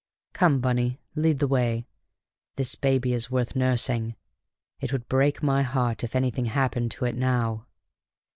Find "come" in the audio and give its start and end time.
0.33-0.61